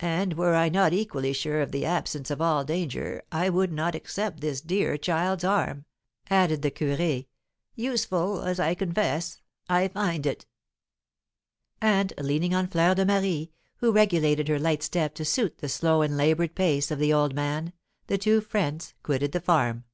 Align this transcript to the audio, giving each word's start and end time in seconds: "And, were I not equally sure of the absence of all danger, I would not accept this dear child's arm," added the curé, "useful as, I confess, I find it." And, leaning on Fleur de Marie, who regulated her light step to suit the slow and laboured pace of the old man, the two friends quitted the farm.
"And, 0.00 0.38
were 0.38 0.54
I 0.54 0.70
not 0.70 0.94
equally 0.94 1.34
sure 1.34 1.60
of 1.60 1.70
the 1.70 1.84
absence 1.84 2.30
of 2.30 2.40
all 2.40 2.64
danger, 2.64 3.22
I 3.30 3.50
would 3.50 3.70
not 3.70 3.94
accept 3.94 4.40
this 4.40 4.62
dear 4.62 4.96
child's 4.96 5.44
arm," 5.44 5.84
added 6.30 6.62
the 6.62 6.70
curé, 6.70 7.26
"useful 7.74 8.40
as, 8.40 8.58
I 8.58 8.72
confess, 8.74 9.42
I 9.68 9.88
find 9.88 10.24
it." 10.24 10.46
And, 11.82 12.14
leaning 12.16 12.54
on 12.54 12.68
Fleur 12.68 12.94
de 12.94 13.04
Marie, 13.04 13.52
who 13.80 13.92
regulated 13.92 14.48
her 14.48 14.58
light 14.58 14.82
step 14.82 15.14
to 15.16 15.26
suit 15.26 15.58
the 15.58 15.68
slow 15.68 16.00
and 16.00 16.16
laboured 16.16 16.54
pace 16.54 16.90
of 16.90 16.98
the 16.98 17.12
old 17.12 17.34
man, 17.34 17.74
the 18.06 18.16
two 18.16 18.40
friends 18.40 18.94
quitted 19.02 19.32
the 19.32 19.42
farm. 19.42 19.84